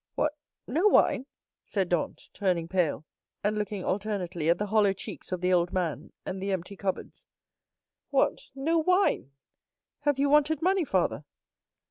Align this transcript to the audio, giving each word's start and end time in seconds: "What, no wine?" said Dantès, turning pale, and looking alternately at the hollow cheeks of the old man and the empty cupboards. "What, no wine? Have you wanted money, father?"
"What, 0.15 0.35
no 0.65 0.87
wine?" 0.87 1.27
said 1.63 1.87
Dantès, 1.91 2.31
turning 2.33 2.67
pale, 2.67 3.05
and 3.43 3.55
looking 3.55 3.83
alternately 3.83 4.49
at 4.49 4.57
the 4.57 4.65
hollow 4.65 4.93
cheeks 4.93 5.31
of 5.31 5.41
the 5.41 5.53
old 5.53 5.71
man 5.71 6.11
and 6.25 6.41
the 6.41 6.51
empty 6.51 6.75
cupboards. 6.75 7.27
"What, 8.09 8.45
no 8.55 8.79
wine? 8.79 9.31
Have 9.99 10.17
you 10.17 10.27
wanted 10.27 10.59
money, 10.63 10.85
father?" 10.85 11.23